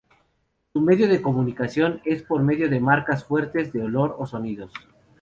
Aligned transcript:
Su 0.73 0.81
medio 0.81 1.07
de 1.07 1.21
comunicación 1.21 2.01
es 2.05 2.23
por 2.23 2.41
medio 2.41 2.67
de 2.71 2.79
marcas 2.79 3.23
fuertes 3.23 3.71
de 3.71 3.83
olor 3.83 4.15
o 4.17 4.25
sonidos. 4.25 4.71